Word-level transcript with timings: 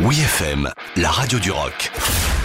Oui 0.00 0.16
FM, 0.18 0.68
la 0.96 1.08
radio 1.08 1.38
du 1.38 1.52
rock. 1.52 1.92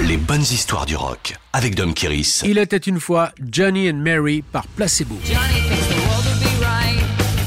Les 0.02 0.18
bonnes 0.18 0.44
histoires 0.44 0.85
du 0.85 0.96
rock 0.96 1.35
avec 1.52 1.73
Dom 1.73 1.95
Kiris. 1.95 2.44
Il 2.45 2.60
était 2.60 2.77
une 2.77 2.99
fois 2.99 3.31
Johnny 3.41 3.90
and 3.90 3.95
Mary 3.95 4.44
par 4.44 4.68
Placebo. 4.68 5.16
Johnny 5.26 5.38
thinks 5.68 5.88
the 5.88 5.96
world 6.08 6.26
would 6.28 6.40
be 6.42 6.64
right 6.64 7.02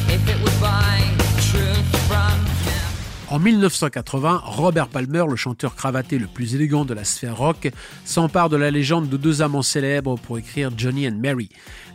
if 0.09 0.29
it 0.29 0.43
would 0.43 0.61
buy 0.61 1.05
truth 1.37 1.97
from 2.09 2.37
him. 2.67 3.31
En 3.31 3.39
1980, 3.39 4.43
Robert 4.45 4.89
Palmer, 4.89 5.25
le 5.31 5.37
chanteur 5.37 5.77
cravaté 5.77 6.19
le 6.19 6.27
plus 6.27 6.57
élégant 6.57 6.85
de 6.85 6.95
la 6.95 7.05
sphère 7.05 7.37
rock, 7.37 7.71
s'empare 8.05 8.49
de 8.49 8.57
la 8.57 8.73
légende 8.73 9.09
de 9.09 9.17
deux 9.17 9.41
amants 9.41 9.63
célèbres 9.63 10.19
pour 10.19 10.37
écrire 10.37 10.71
Johnny 10.77 11.07
and 11.07 11.19
Mary. 11.23 11.49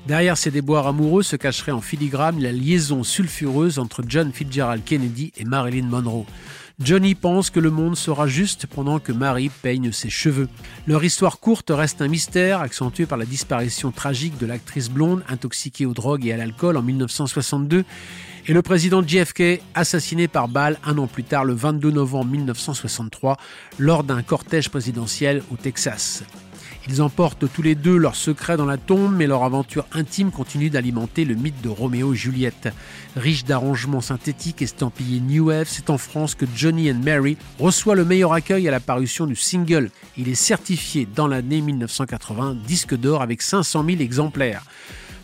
Derrière 0.08 0.38
ces 0.38 0.52
déboires 0.52 0.88
amoureux 0.88 1.24
se 1.24 1.36
cacherait 1.36 1.74
en 1.74 1.82
filigrane 1.82 2.42
la 2.42 2.54
liaison 2.54 3.04
sulfureuse 3.04 3.80
entre 3.80 4.02
John 4.08 4.32
Fitzgerald 4.32 4.86
Kennedy 4.86 5.34
et 5.36 5.44
Marilyn 5.44 5.88
Monroe. 5.88 6.26
Johnny 6.80 7.16
pense 7.16 7.50
que 7.50 7.59
le 7.59 7.71
monde 7.71 7.98
sera 7.98 8.28
juste 8.28 8.68
pendant 8.68 9.00
que 9.00 9.12
Mary 9.12 9.49
peigne 9.49 9.91
ses 9.91 10.12
cheveux. 10.12 10.48
Leur 10.86 11.03
histoire 11.03 11.40
courte 11.40 11.72
reste 11.73 12.03
un 12.03 12.08
mystère 12.08 12.62
accentué 12.62 13.08
par 13.08 13.17
la 13.17 13.26
disparition 13.26 13.91
tragique 13.91 14.38
de 14.38 14.45
l'actrice 14.45 14.90
blonde 14.90 15.23
intoxiquée 15.27 15.88
aux 15.88 15.95
drogues 15.95 16.27
et 16.27 16.34
à 16.34 16.38
l'alcool 16.38 16.77
en 16.77 16.84
1962 16.84 17.84
et 18.45 18.53
le 18.53 18.62
président 18.62 19.02
JFK 19.02 19.59
assassiné 19.73 20.27
par 20.27 20.48
balle 20.48 20.77
un 20.86 21.00
an 21.00 21.08
plus 21.08 21.23
tard 21.23 21.45
le 21.45 21.53
22 21.53 21.90
novembre 21.90 22.31
1963 22.31 23.38
lors 23.80 24.03
d'un 24.03 24.22
cortège 24.22 24.70
présidentiel 24.70 25.41
au 25.52 25.55
Texas. 25.55 26.23
Ils 26.90 27.02
emportent 27.02 27.52
tous 27.52 27.62
les 27.62 27.76
deux 27.76 27.98
leurs 27.98 28.16
secrets 28.16 28.55
dans 28.55 28.66
la 28.66 28.77
tombe, 28.77 29.14
mais 29.14 29.28
leur 29.28 29.44
aventure 29.44 29.86
intime 29.91 30.32
continue 30.32 30.70
d'alimenter 30.70 31.26
le 31.26 31.36
mythe 31.36 31.62
de 31.62 31.68
Roméo 31.68 32.14
et 32.14 32.16
Juliette. 32.16 32.70
Riche 33.18 33.44
d'arrangements 33.44 34.00
synthétiques 34.00 34.62
estampillés 34.62 35.20
New 35.20 35.48
Wave, 35.48 35.68
c'est 35.70 35.90
en 35.90 35.98
France 35.98 36.34
que 36.34 36.45
Johnny 36.55 36.90
and 36.90 37.02
Mary 37.04 37.38
reçoit 37.59 37.95
le 37.95 38.05
meilleur 38.05 38.31
accueil 38.31 38.70
à 38.70 38.72
la 38.72 38.80
parution 38.80 39.28
du 39.28 39.36
single. 39.36 39.92
Il 40.18 40.30
est 40.30 40.36
certifié 40.36 41.08
dans 41.14 41.28
l'année 41.28 41.59
1980 41.59 42.56
disque 42.66 42.95
d'or 42.95 43.22
avec 43.22 43.42
500 43.42 43.83
000 43.86 44.02
exemplaires. 44.02 44.64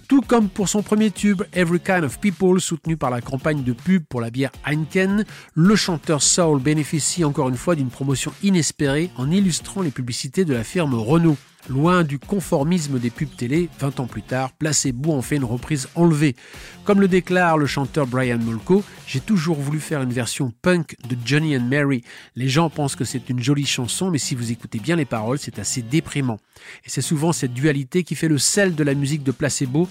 Tout 0.09 0.21
comme 0.21 0.49
pour 0.49 0.67
son 0.67 0.83
premier 0.83 1.11
tube 1.11 1.43
Every 1.53 1.79
Kind 1.79 2.03
of 2.03 2.19
People, 2.19 2.59
soutenu 2.59 2.97
par 2.97 3.09
la 3.09 3.21
campagne 3.21 3.63
de 3.63 3.71
pub 3.71 4.03
pour 4.03 4.19
la 4.19 4.31
bière 4.31 4.51
Heineken, 4.65 5.23
le 5.55 5.75
chanteur 5.77 6.21
Soul 6.21 6.59
bénéficie 6.59 7.23
encore 7.23 7.47
une 7.47 7.57
fois 7.57 7.75
d'une 7.75 7.89
promotion 7.89 8.33
inespérée 8.43 9.11
en 9.15 9.31
illustrant 9.31 9.81
les 9.81 9.91
publicités 9.91 10.43
de 10.43 10.53
la 10.53 10.65
firme 10.65 10.93
Renault. 10.93 11.37
Loin 11.69 12.03
du 12.03 12.19
conformisme 12.19 12.99
des 12.99 13.09
pubs 13.09 13.35
télé, 13.37 13.69
20 13.79 14.01
ans 14.01 14.05
plus 14.05 14.21
tard, 14.21 14.51
Placebo 14.51 15.13
en 15.13 15.21
fait 15.21 15.37
une 15.37 15.45
reprise 15.45 15.87
enlevée. 15.95 16.35
Comme 16.83 16.99
le 16.99 17.07
déclare 17.07 17.57
le 17.57 17.65
chanteur 17.65 18.05
Brian 18.05 18.37
Molko, 18.37 18.83
j'ai 19.07 19.21
toujours 19.21 19.57
voulu 19.57 19.79
faire 19.79 20.01
une 20.01 20.11
version 20.11 20.51
punk 20.61 20.97
de 21.07 21.15
Johnny 21.23 21.55
and 21.55 21.61
Mary. 21.61 22.03
Les 22.35 22.49
gens 22.49 22.69
pensent 22.69 22.97
que 22.97 23.05
c'est 23.05 23.29
une 23.29 23.41
jolie 23.41 23.65
chanson, 23.65 24.11
mais 24.11 24.17
si 24.17 24.35
vous 24.35 24.51
écoutez 24.51 24.79
bien 24.79 24.97
les 24.97 25.05
paroles, 25.05 25.39
c'est 25.39 25.57
assez 25.57 25.81
déprimant. 25.81 26.39
Et 26.85 26.89
c'est 26.89 27.01
souvent 27.01 27.31
cette 27.31 27.53
dualité 27.53 28.03
qui 28.03 28.15
fait 28.15 28.27
le 28.27 28.37
sel 28.37 28.75
de 28.75 28.83
la 28.83 28.93
musique 28.93 29.23
de 29.23 29.31
Placebo. 29.31 29.87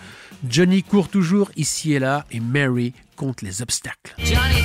Johnny 0.46 0.82
court 0.82 1.08
toujours 1.08 1.50
ici 1.56 1.94
et 1.94 1.98
là, 1.98 2.26
et 2.30 2.40
Mary 2.40 2.92
compte 3.16 3.40
les 3.40 3.62
obstacles. 3.62 4.14
Johnny 4.18 4.62